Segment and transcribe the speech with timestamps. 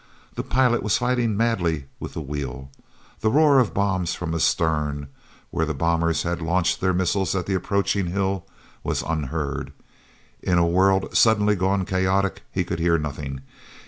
[0.33, 2.71] The pilot was fighting madly with the wheel.
[3.19, 5.09] The roar of bombs from astern,
[5.51, 8.47] where the bombers had launched their missiles at the approaching hill,
[8.83, 9.71] was unheard.
[10.41, 13.41] In a world suddenly gone chaotic he could hear nothing.